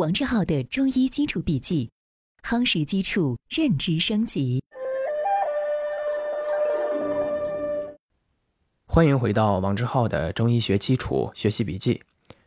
[0.00, 1.90] 王志浩的中医基础笔记，
[2.42, 4.64] 夯实基础，认知升级。
[8.86, 12.00] 欢迎回到王志浩的中医学基础学习笔记。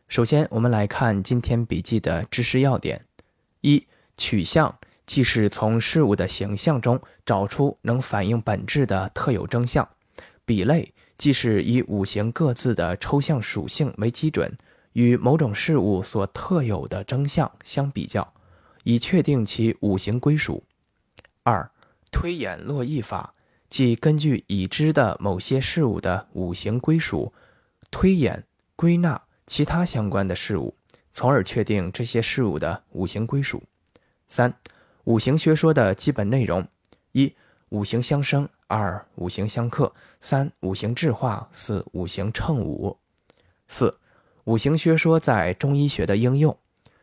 [0.07, 2.99] 首先，我们来看今天笔记的知识要点：
[3.61, 3.85] 一、
[4.17, 9.85] 取象，即是从事物的形象中找出能反映本质的特有征象；
[10.43, 14.51] 比类，即是以五行各自的抽象属性为基准。
[14.93, 18.33] 与某种事物所特有的征象相比较，
[18.83, 20.63] 以确定其五行归属。
[21.43, 21.69] 二、
[22.11, 23.33] 推演络绎法，
[23.67, 27.33] 即根据已知的某些事物的五行归属，
[27.91, 28.43] 推演
[28.75, 30.75] 归纳其他相关的事物，
[31.11, 33.61] 从而确定这些事物的五行归属。
[34.27, 34.53] 三、
[35.03, 36.67] 五行学说的基本内容：
[37.11, 37.35] 一、
[37.69, 42.97] 五行相生；二、五行相克；三、五行制化；四、五行乘五。
[43.67, 43.99] 四。
[44.45, 46.55] 五行学说在中医学的应用，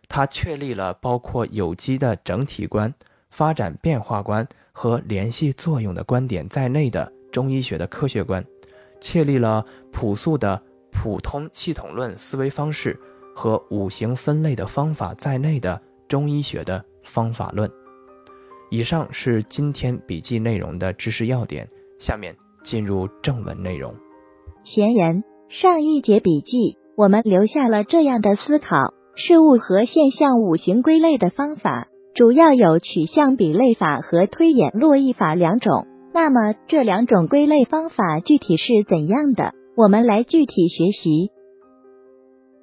[0.08, 2.92] 它确立了包括有机的整体观、
[3.30, 8.44] 发展变化观和联系作用的观点在内的中医学的科学观，
[9.00, 10.60] 确立了朴素的
[10.90, 12.98] 普通系统论思维方式
[13.34, 17.70] 和五行分类的方法在内的中医学的方法论。
[18.70, 21.66] 以上是今天笔记内容的知识要点，
[21.98, 23.94] 下面进入正文内容。
[24.62, 26.79] 前言：上一节笔记。
[26.96, 35.86] 我们留下了这样的思考：事物和现象五行归类的方法，主要有取象比类法和推演络绎法两种。
[36.12, 39.54] 那么这两种归类方法具体是怎样的？
[39.76, 41.30] 我们来具体学习。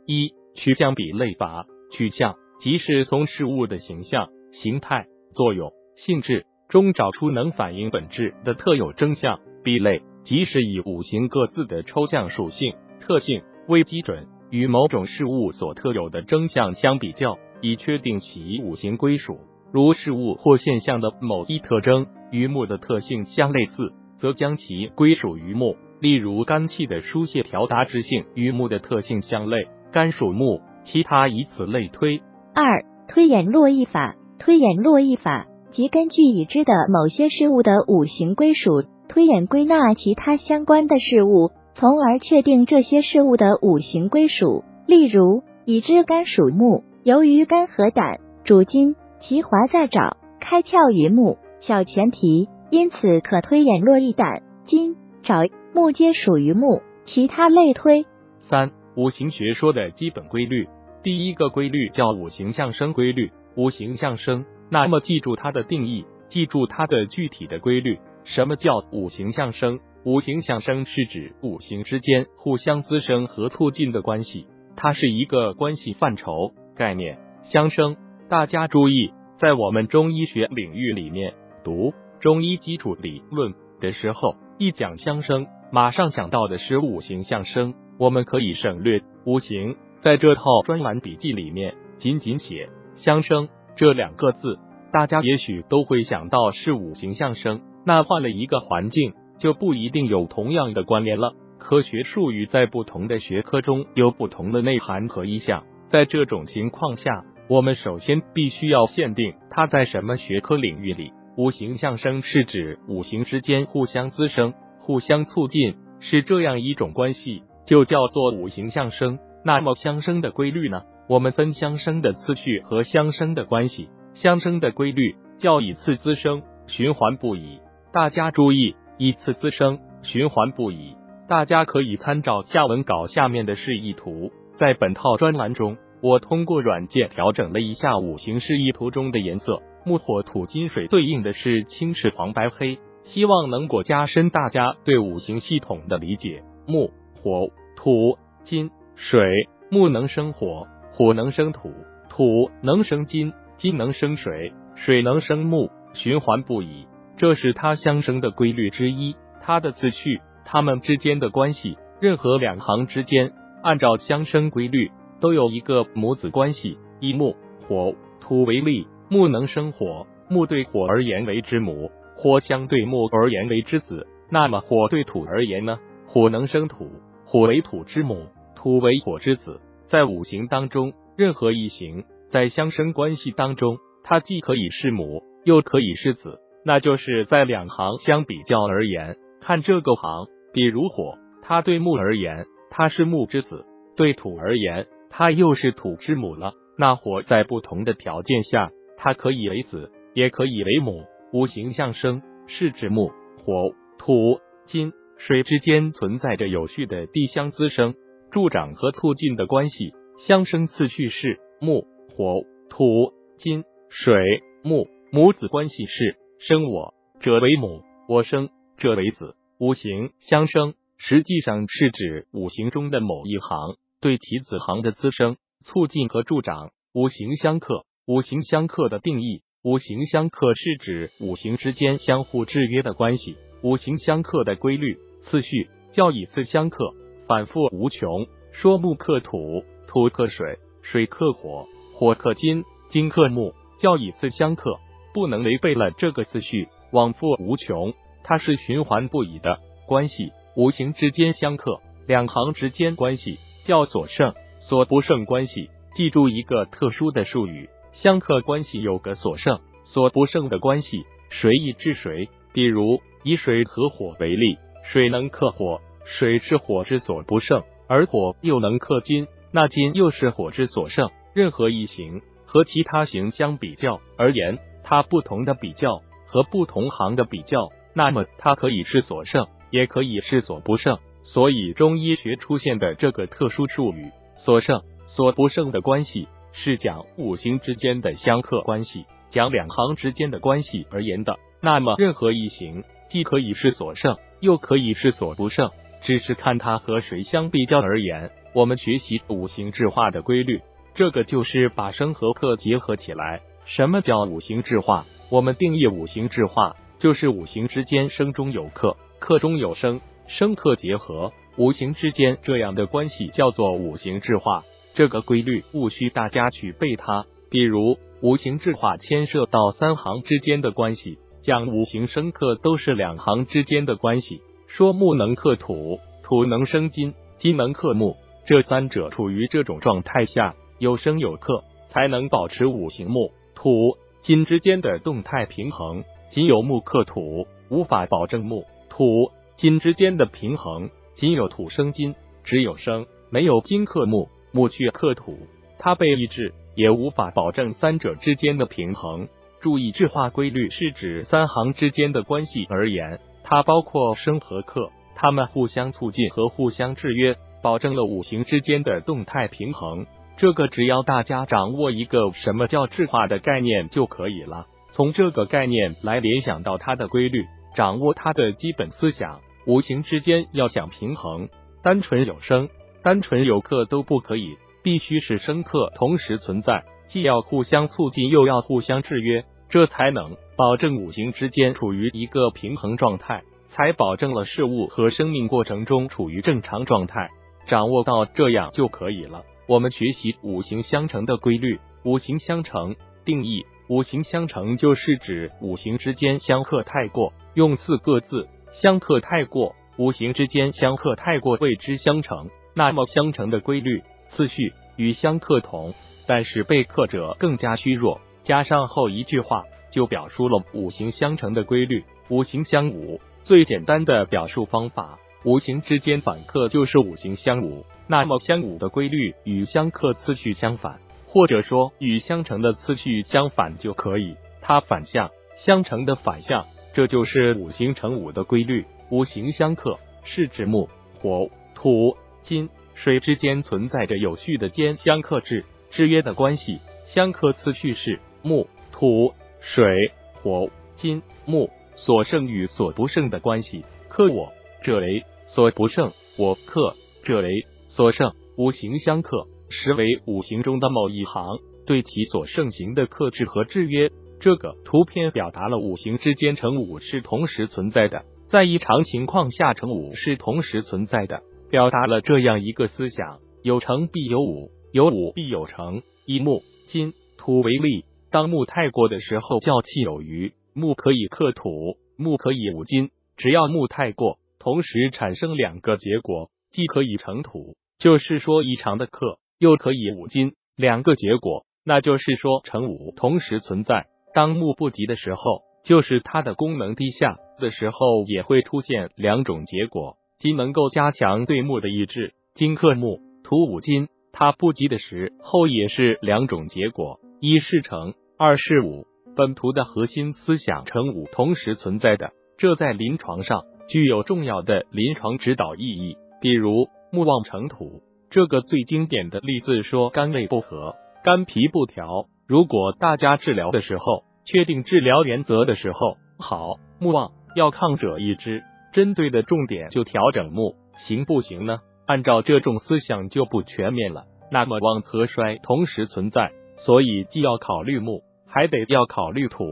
[0.05, 1.65] 一、取象比类法。
[1.89, 13.41] 取象即是从事物的形象、形态、作用、性质中找出能反映本质的特有征象；比类即是以五行各自的抽象属性、特性。
[13.67, 19.39] 为基准，与某种事物所特有的征象相比较，以确定其五行归属。
[19.71, 25.75] 如事物或现象的某一特征与木的特性相类似，则将其归属于木。
[25.99, 30.61] 例如，肝气的疏泄调达之性与木的特性相类，肝属木。
[30.83, 32.21] 其他以此类推。
[32.53, 34.15] 二、推演络绎法。
[34.39, 41.51] 推演络绎法即根据已知的某些事物的五行归属，推演归纳其他相关的事物。
[41.79, 44.63] 从而确定这些事物的五行归属。
[44.87, 51.37] 例如，已知肝属木，由于肝和胆主金，其华在爪，开窍于目。
[51.59, 56.81] 小前提，因此可推演络绎胆、金、爪、木皆属于木。
[57.05, 58.07] 其他类推。
[58.39, 60.67] 三、五行学说的基本规律。
[61.03, 63.31] 第一个规律叫五行相生规律。
[63.55, 67.99] 五行相生，那么记住它的定义，记住它的具体的规律。
[68.23, 69.79] 什么叫五行相生？
[70.03, 77.19] 五行相生是指五行之间互相滋生和促进的关系，它是一个关系范畴概念。
[77.43, 77.97] 相生，
[78.29, 87.73] 大家注意，在我们中医学领域里面读中医基础理论的时候，一讲相生，马上想到的是五行相生。
[87.99, 94.57] 我们可以省略五行，在这套专栏笔记里面仅仅写相生这两个字，
[94.93, 97.61] 大家也许都会想到是五行相生。
[97.85, 99.13] 那换了一个环境。
[99.37, 101.33] 就不一定有同样的关联了。
[101.59, 105.63] 科学术语在不同的学科中有不同的内涵和意象。
[105.89, 111.11] 在这种情况下，我们首先必须要限定它在什么学科领域里。
[111.35, 119.19] 五行相生是指五行之间互相滋生、互相促进，是这样一种关系，就叫做五行相生。
[119.43, 120.81] 那么相生的规律呢？
[121.07, 123.89] 我们分相生的次序和相生的关系。
[124.13, 127.59] 相生的规律叫以次滋生，循环不已。
[127.93, 128.75] 大家注意。
[128.97, 130.95] 依次滋生，循环不已。
[131.27, 134.31] 大家可以参照下文稿下面的示意图。
[134.55, 146.43] 在本套专栏中，我通过软件调整了一下五行示意图中的颜色，木、火、土、金、水对应的是青、赤、黄、白、黑，希望能够加深大家对五行系统的理解。
[146.65, 149.47] 木、火、土、金、水。
[149.69, 151.73] 木能生火，火能生土，
[152.07, 156.87] 土能生金，金能生水，水能生木，循环不已。
[157.17, 163.33] 这是它相生的规律之一，它的次序，它们之间的关系，任何两行之间，
[163.63, 166.77] 按照相生规律，都有一个母子关系。
[166.99, 167.35] 以木、
[167.67, 174.07] 火、土为例，木能生火，木对火而言为之母，火相对木而言为之子。
[174.29, 175.79] 那么火对土而言呢？
[176.05, 176.91] 火能生土，
[177.25, 179.59] 火为土之母，土为火之子。
[179.87, 186.39] 在五行当中，任何一行在相生关系当中，它既可以是母，又可以是子。
[186.67, 193.63] 那就是在两行相比较而言，看这个行，比如火，它对木而言，它是木之子；
[193.95, 196.51] 对土而言，它又是土之母了。
[196.77, 201.05] 那火在不同的条件下，它可以为子，也可以为母。
[201.31, 207.95] 五行相生是指木、火、土、金、水之间存在着有序的地相滋生、
[208.29, 209.93] 助长和促进的关系。
[210.17, 214.85] 相生次序是木、火、土、金、水、木。
[215.09, 219.35] 母子关系是生我者为母，我生者为子。
[219.59, 226.71] 五行相生实际上是指五行中的某一行对其子行的滋生、促进和助长。
[226.93, 229.41] 五行相克，五行相克的定义。
[229.63, 233.35] 五行相克是指五行之间相互制约的关系。
[233.63, 236.93] 五行相克的规律次序叫以次相克，
[237.27, 238.27] 反复无穷。
[238.51, 244.79] 说木克土，土克水，水克火，火克金，金克木，叫以次相克，
[245.13, 247.93] 不能违背了这个次序，往复无穷。
[248.23, 250.31] 它是循环不已的关系。
[250.55, 255.69] 五行之间相克，两行之间关系叫所胜，所不胜关系。
[255.93, 257.69] 记住一个特殊的术语。
[257.93, 262.29] 相克关系有个所胜、所不胜的关系，谁易制谁。
[262.53, 271.09] 比如以水和火为例，水能克火，水是火之所不胜；而火又能克金，那金又是火之所胜。
[271.33, 280.97] 任何一行和其他行相比较而言，它不同的比较和不同行的比较，那么它可以是所胜，也可以是所不胜。
[281.23, 286.29] 所以中医学出现的这个特殊术语“所胜、所不胜”的关系。
[286.53, 291.37] 是讲五行之间的相克关系，讲两行之间的关系而言的。
[291.61, 295.69] 那么，任何一行既可以是所胜，又可以是所不胜，
[296.01, 298.31] 只是看它和谁相比较而言。
[298.53, 300.61] 我们学习五行制化的规律，
[300.95, 303.41] 这个就是把生和克结合起来。
[303.67, 305.03] 什么叫五行制化？
[305.29, 314.63] 我们定义五行制化，就是五行之间生中有克，克中有生，生克结合，五行之间这样的关系叫做五行制化。
[314.93, 317.25] 这个规律务需大家去背它。
[317.49, 324.41] 比如五行制化牵涉到三行之间的关系，讲五行生克都是两行之间的关系。
[324.65, 328.15] 说木能克土，土能生金，金能克木，
[328.47, 336.03] 这三者处于这种状态下，有生有克，才能保持五行木、土、金之间的动态平衡。
[336.29, 344.29] 仅有木克土，无法保证木、土、金之间的平衡；仅有土生金，只有生，没有金克木。
[344.51, 345.39] 木去克土，
[345.79, 349.27] 它被抑制，也无法保证三者之间的平衡。
[349.59, 360.05] 注意，质化规律是指三行之间的关系而言，它包括生和克，它们互相促进和互相制约，保证了五行之间的动态平衡。
[360.37, 367.43] 这个只要大家掌握一个什么叫质化的概念就可以了，从这个概念来联想到它的规律，
[367.75, 369.39] 掌握它的基本思想。
[369.65, 371.49] 五行之间要想平衡，
[371.83, 372.69] 单纯有生。
[373.03, 387.29] 单纯有克都不可以，必须是生克同时存在，既要互相促进，又要互相制约，这才能保证五行之间处于一个平衡状态，才保证了事物和生命过程中处于正常状态。
[387.67, 389.43] 掌握到这样就可以了。
[389.67, 391.77] 我们学习五行相乘的规律。
[392.05, 399.75] 五行相乘定义：五行相乘就是指五行之间相克太过，用四个字：相克太过。
[399.97, 402.49] 五行之间相克太过谓之相乘。
[402.73, 405.93] 那么相乘的规律次序与相克同，
[406.27, 408.21] 但是被克者更加虚弱。
[408.43, 412.05] 加上后一句话，就表述了五行相乘的规律。
[412.29, 417.83] 五行相五，最简单的表述方法，五行之间反克就是五行相五。
[418.07, 424.35] 那么相五的规律与相克次序相反，或者说与相乘的次序相反就可以。
[424.61, 428.85] 它反向相乘的反向，这就是五行成五的规律。
[429.09, 432.17] 五行相克是指木、火、土。
[432.43, 443.83] 金水之间存在着有序的间相克制制约的关系，相克次序是木、土、水、火、金、木，所胜与所不胜的关系。
[444.07, 446.95] 克我者为所不胜，我克
[447.25, 447.65] 者为
[447.97, 448.31] 所胜。
[448.57, 454.11] 五行相克，实为五行中的某一行对其所盛行的克制和制约。
[454.39, 461.41] 这个图片表达了五行之间成五是同时存在的，在异常情况下成五是同时存在的。
[461.71, 466.03] 表达了这样一个思想：有成必有五，有五必有成。
[466.27, 470.53] 以木、金、土为例，当木太过的时候，叫气有余。
[470.73, 473.09] 木可以克土，木可以五金。
[473.37, 484.07] 只要木太过，同时产生两个结果，既可以成土，就是说异常的克，又可以五金，两个结果，那就是说成五同时存在。
[484.33, 490.17] 当木不及的时候，就是它的功能低下的时候，也会出现两种结果。
[490.37, 499.07] 金能够加强对木的抑制，金克木，土五金，它不及的时候也是两种结果：一是成，二是五。
[499.35, 506.15] 本图的核心思想成五同时存在的，这在临床上具有重要的临床指导意义。
[506.41, 512.25] 比如木旺成土，这个最经典的例子说肝胃不和、肝脾不调。
[512.47, 521.79] 如果大家治疗的时候确定治疗原则的时候，好木旺要抗者一支，针对的重点就调整木，行不行呢？
[522.05, 524.25] 按照这种思想就不全面了。
[524.51, 528.23] 那么旺和衰同时存在，所以既要考虑木。
[528.49, 529.65] 还得要考虑土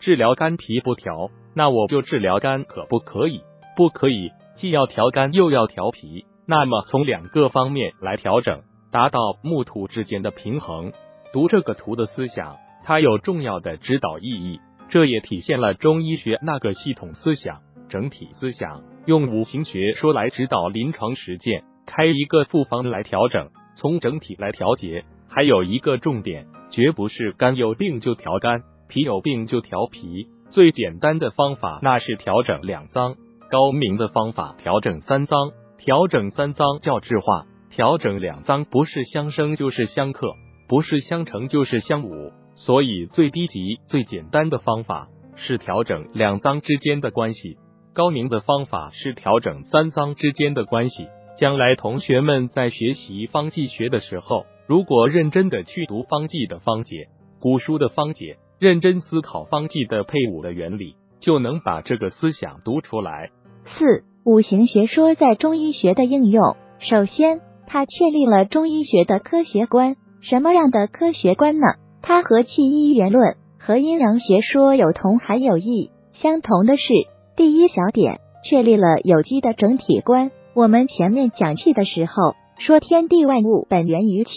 [0.00, 3.42] 治疗肝脾不调，那我就治疗肝可不可以？
[3.76, 10.92] 不可以，既要调肝又要调脾，那么从两个方面来调整，达到木土之间的平衡。
[11.32, 25.04] 读这个图的思想，它有重要的指导意义，这也体现了中医学那个系统思想、整体思想，用五行学说来指导临床实践，开一个复方来调整，从整体来调节。
[25.28, 26.46] 还有一个重点。
[26.72, 30.26] 绝不是肝有病就调肝，脾有病就调脾。
[30.48, 33.16] 最简单的方法那是调整两脏，
[33.50, 35.52] 高明的方法调整三脏。
[35.84, 40.28] 调整三脏叫治化，调整两脏不是相生就是相克，
[40.68, 42.30] 不是相成就是相侮。
[42.54, 47.58] 所以最低级、最简单的方法是调整两脏之间的关系，
[47.94, 51.08] 高明的方法是调整三脏之间的关系。
[51.36, 54.46] 将来同学们在学习方剂学的时候。
[54.68, 57.08] 如果认真的去读方剂的方解，
[57.40, 63.30] 古书的方解，认真思考方剂的配伍的原理，就能把这个思想读出来。
[63.64, 66.54] 四、五行学说在中医学的应用。
[66.78, 69.96] 首先，它确立了中医学的科学观。
[70.20, 71.66] 什么样的科学观呢？
[72.02, 75.90] 它和气一元论和阴阳学说有同还有异。
[76.12, 76.92] 相同的是，
[77.36, 80.30] 第一小点确立了有机的整体观。
[80.54, 82.12] 我们前面讲气的时候。
[82.58, 84.30] 说天地万物本源于气，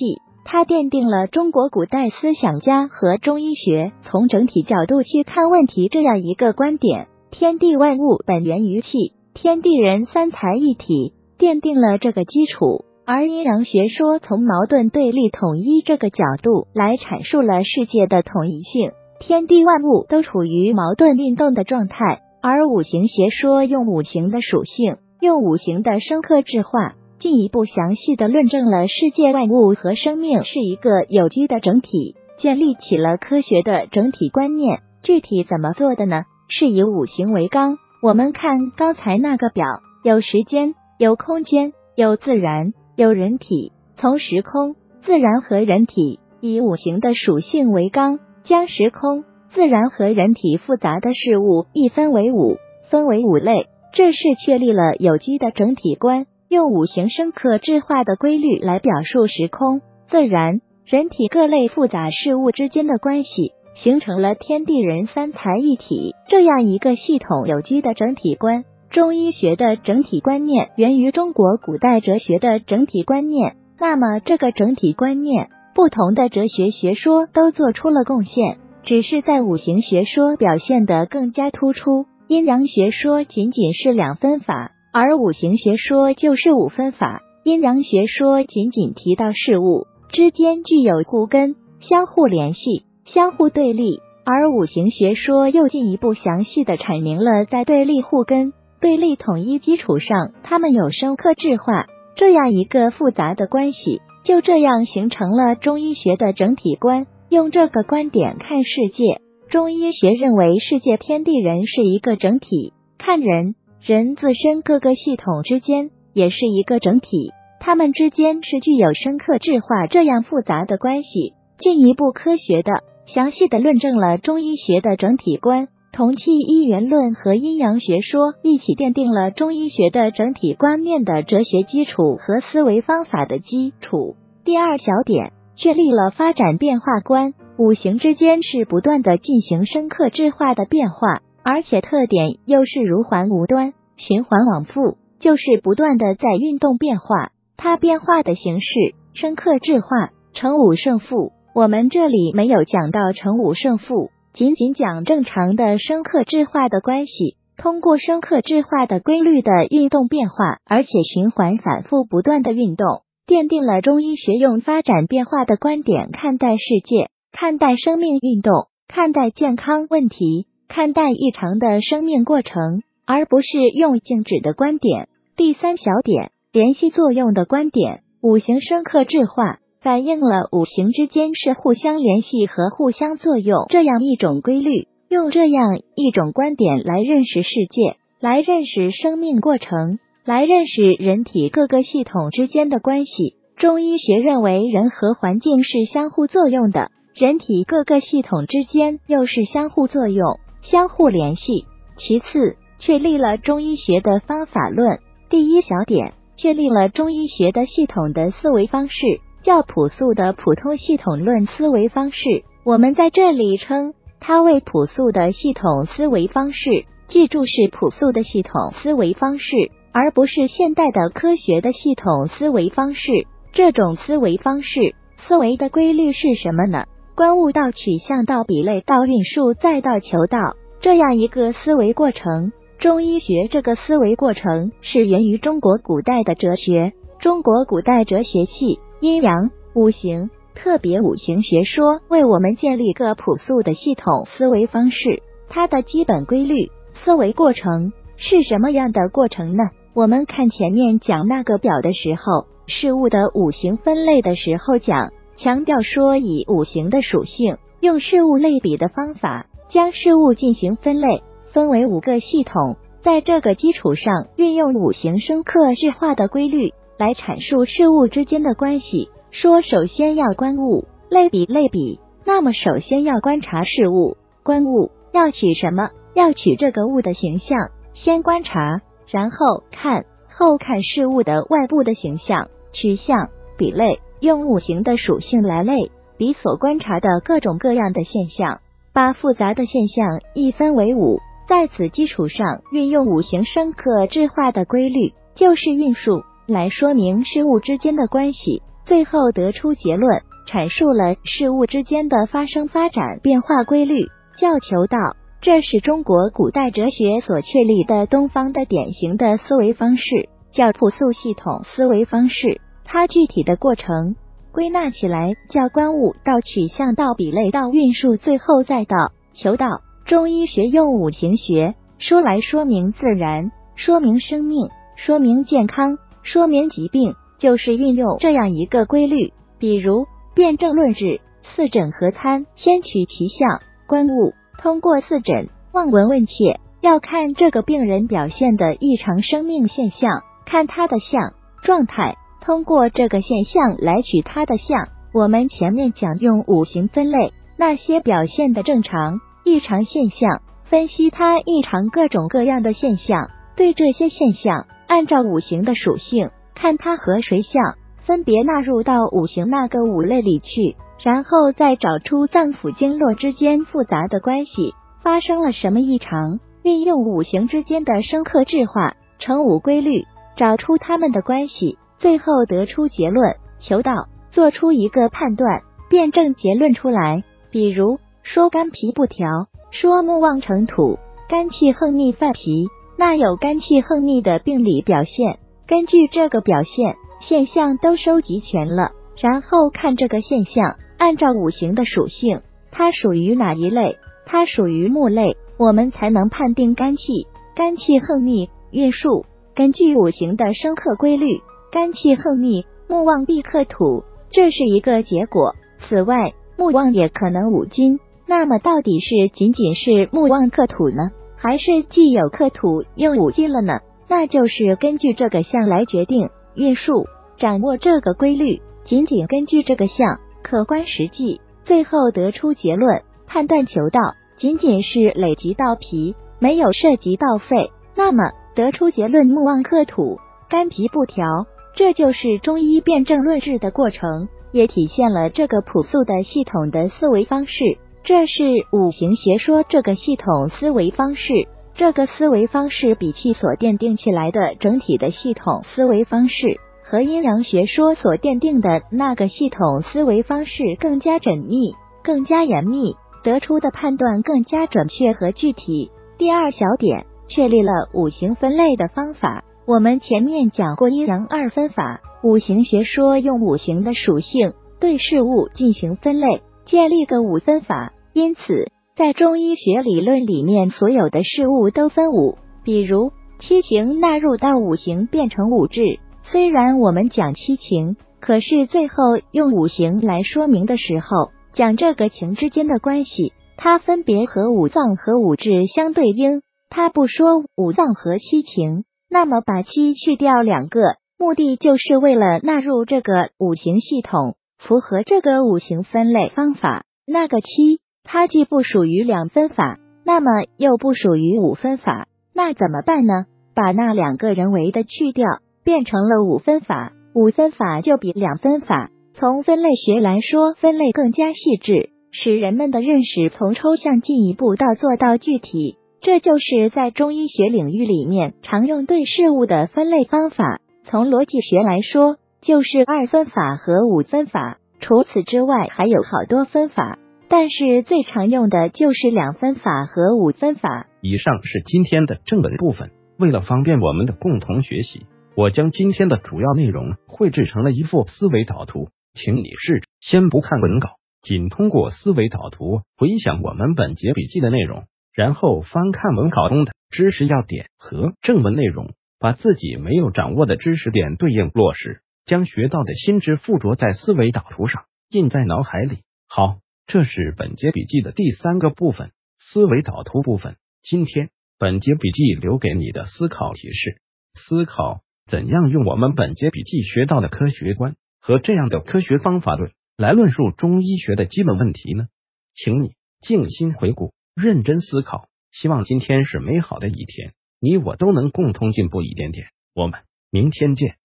[0.45, 7.07] 它奠定了中国古代思想家和中医学从整体角度去看问题这样一个观点。
[7.29, 12.85] 天地万物本源于气，天地人三才一体，奠定了这个基础。
[13.05, 22.21] 而阴阳学说从矛盾对立统一这个角度来阐述了世界的统一性，天地万物都处于矛盾运动的状态。
[22.41, 26.95] 而五行学说用五行的属性，用五行的生克制化。
[27.19, 34.79] 进一步详细的论证了世界万物和生命是一个有机的整体，建立起了科学的整体观念。
[35.03, 36.23] 具体怎么做的呢？
[36.47, 37.77] 是以五行为纲。
[38.05, 39.65] 我们看刚才那个表，
[40.03, 43.71] 有时间，有空间，有自然，有人体。
[43.95, 52.57] 从时空、自然和人体以五行的属性为纲，将时空、自然和人体复杂的事物一分为五，
[52.91, 56.27] 分为五类，这是确立了有机的整体观。
[56.47, 68.65] 用五行生克制化的规律来表述时空、自然、人体各类复杂事物之间的关系，形成了天地人三才一体这样一个系统有机的整体观。
[68.89, 73.57] 中医学的整体观念源于中国古代哲学的整体观念。
[73.77, 84.71] 那么，这个整体观念，不同的哲学学说都做出了贡献，只是在五行学说表现得更加突出，阴阳学说仅仅是两分法。
[84.93, 101.85] 而五行学说就是五分法，阴阳学说仅仅提到事物之间具有互根、相互联系、相互对立，而五行学说又进一步详细的阐明了在对立互根、对立统一基础上，它们有生克制化
[102.15, 107.05] 这样一个复杂的关系，就这样形成了中医学的整体观。
[107.29, 113.53] 用这个观点看世界，中医学认为世界天地人是一个整体，看人。
[113.81, 121.33] 人自身各个系统之间也是一个整体，它们之间是具有深刻质化这样复杂的关系。
[121.57, 122.71] 进一步科学的、
[123.07, 134.15] 详细的论证了中医学的整体观，同气一元论和阴阳学说一起奠定了中医学的整体观念的哲学基础和思维方法的基础。
[134.43, 141.21] 第二小点，确立了发展变化观，五行之间是不断的进行深刻质化的变化。
[141.47, 147.29] 而且特点又是如环无端，循环往复，就是不断的在运动变化。
[147.55, 151.33] 它变化的形式深刻质化，成五胜负。
[151.55, 157.37] 我们这里没有讲到成五胜负，仅仅讲正常的生克制化的关系。
[157.55, 170.47] 通过生克制化的规律的运动变化，而且循环反复不断的运动，奠定了中医学用发展变化的观点看待世界、看待生命运动、看待健康问题。
[170.67, 173.47] 看待异常的生命过程，而不是
[173.77, 175.07] 用静止的观点。
[175.37, 184.87] 第三小点，联系作用的观点，五行生克制化，反映了五行之间是互相联系和互相作用这样一种规律。
[185.09, 193.35] 用这样一种观点来认识世界，来认识生命过程，来认识人体各个系统之间的关系。
[193.57, 201.65] 中医学认为，人和环境是相互作用的，人体各个系统之间又是相互作用、相互联系。
[201.95, 204.97] 其次，确立了中医学的方法论。
[205.29, 212.43] 第一小点，确立了中医学的系统的思维方式，较朴素的普通系统论思维方式。
[212.63, 213.93] 我们在这里称。
[214.19, 219.55] 它为朴素的系统思维方式，记住是朴素的系统思维方式，
[219.91, 223.11] 而不是现代的科学的系统思维方式。
[223.53, 226.85] 这种思维方式，思维的规律是什么呢？
[227.15, 230.39] 观物到取象到比类到运数再到求道，
[230.81, 232.51] 这样一个思维过程。
[232.79, 240.29] 中医学这个思维过程是源于中国古代的哲学，中国古代哲学系阴阳五行。
[240.55, 249.63] 特别五行学说为我们建立个朴素的系统思维方式，它的基本规律、思维过程是什么样的过程呢？
[249.93, 261.21] 我们看前面讲那个表的时候，事物的五行分类的时候讲，强调说以五行的属性，用事物类比的方法，将事物进行分类，
[261.51, 269.09] 分为五个系统，在这个基础上，运用五行生克制化的规律来阐述事物之间的关系。
[269.31, 271.99] 说首先要观物，类比类比。
[272.25, 275.89] 那么首先要观察事物，观物要取什么？
[276.13, 277.69] 要取这个物的形象。
[277.93, 282.49] 先观察，然后看，后看事物的外部的形象。
[282.71, 288.59] 取象比类，用五行的属性来类比所观察的各种各样的现象，
[288.93, 298.61] 把复杂的现象一分为五，在此基础上运用五行生克制化的规律，就是运数来说明事物之间的关系。
[298.85, 304.05] 最后得出结论，阐述了事物之间的发生、发展、变化规律，
[304.37, 304.97] 叫求道。
[305.41, 312.61] 这是中国古代哲学所确立的东方的典型的思维方式，叫朴素系统思维方式。
[312.83, 314.15] 它具体的过程
[314.51, 319.81] 归纳起来，叫观物到取象到比类到运数，最后再到求道。
[320.05, 327.15] 中医学用五行学说来说明自然，说明生命，说明健康，说明疾病。
[327.37, 344.87] 就是运用这样一个规律，比如辩证论治，四诊合参，先取其象观物，通过四诊望闻问切，要看这个病人表现的异常生命现象，看他的象状态，通过这个现象来取他的象。
[345.13, 356.29] 我们前面讲用五行分类那些表现的正常、异常现象，分析它异常各种各样的现象，对这些现象按照五行的属性。
[356.53, 370.05] 看它和谁像，分别纳入到五行那个五类里去，然后再找出脏腑经络之间复杂的关系发生了什么异常，运用五行之间的生克制化成五规律，
[370.37, 373.91] 找出它们的关系，最后得出结论，求道，
[374.31, 377.23] 做出一个判断，辩证结论出来。
[377.51, 379.27] 比如说肝脾不调，
[379.71, 385.39] 说木旺成土，肝气横逆犯脾，那有肝气横逆的病理表现。
[385.67, 393.97] 根据这个表现现象都收集全了，然后看这个现象，按照五行的属性，它属于哪一类？
[394.25, 397.27] 它属于木类，我们才能判定肝气。
[397.55, 399.25] 肝气横逆，运数。
[399.55, 405.55] 根据五行的生克规律，肝气横逆，木旺必克土，这是一个结果。
[405.79, 407.99] 此外，木旺也可能五金。
[408.27, 411.11] 那么，到底是仅仅是木旺克土呢，
[411.45, 413.73] 还是既有克土又五金了呢？
[414.07, 417.05] 那就是根据这个项来决定运数，
[417.37, 423.99] 掌握这个规律，仅仅根据这个项客观实际，最后得出结论，判断求道，
[424.37, 428.23] 仅仅是累积到脾，没有涉及到肺，那么
[428.55, 430.17] 得出结论木旺克土，
[430.49, 441.33] 肝脾不调，这就是中医辨证论治的过程，也体现了这个朴素的系统的思维方式，这是五行学说这个系统思维方式。
[441.73, 455.89] 这个思维方式比其所奠定起来的整体的系统思维方式和阴阳学说所奠定的那个系统思维方式更加缜密、更加严密，得出的判断更加准确和具体。
[456.19, 459.43] 第二小点，确立了五行分类的方法。
[459.65, 467.93] 我们前面讲过阴阳二分法，五行学说用五行的属性对事物进行分类，建立个五分法。
[468.13, 468.71] 因此。
[468.97, 475.99] 在中医学理论里面，所有的事物都分五，比如七情纳入到五行变成五志。
[476.23, 478.93] 虽然我们讲七情，可是最后
[479.33, 486.41] 用五行来说明的时候，讲这个情之间的关系，它分别和五脏和五志相对应。
[486.69, 490.79] 他不说五脏和七情，那么把七去掉两个，
[491.19, 496.83] 目的就是为了纳入这个五行系统，符合这个五行分类方法。
[497.05, 503.25] 那个七，它既不属于两分法，那么又不属于五分法，那怎么办呢？
[503.53, 505.27] 把那两个人为的去掉，
[505.63, 506.93] 变成了五分法。
[507.13, 515.77] 五分法就比两分法从分类学来说，分类更加细致，使人们的认识从抽象进一步到做到具体。
[516.01, 520.59] 这就是在中医学领域里面常用对事物的分类方法。
[520.83, 524.59] 从逻辑学来说，就是二分法和五分法。
[524.79, 530.85] 除此之外，还有好多分法，但是最常用的就是两分法和五分法。
[531.01, 532.91] 以上是今天的正文部分。
[533.17, 540.89] 为了方便我们的共同学习，我将今天的主要内容绘制成了一幅思维导图，请你试着先不看文稿，
[541.23, 544.83] 仅通过思维导图回想我们本节笔记的内容。
[545.15, 555.99] 然后翻看文稿中的知识要点和正文内容，把自己没有掌握的知识点对应落实，将学到的新知附着在思维导图上，印在脑海里。
[556.27, 560.55] 好，这是本节笔记的第三个部分——思维导图部分。
[560.81, 564.01] 今天本节笔记留给你的思考提示：
[564.33, 572.07] 思考怎样用我们本节笔记学到的科学观和这样的科学方法论来论述中医学的基本问题呢？
[572.55, 574.13] 请你静心回顾。
[574.35, 579.47] 认真思考，希望今天是美好的一天，你我都能共同进步一点点。
[579.73, 580.97] 我们明天见。